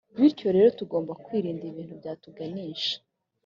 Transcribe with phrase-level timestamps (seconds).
[0.21, 2.95] bityo rero tugomba kwirinda ibintu byatuganisha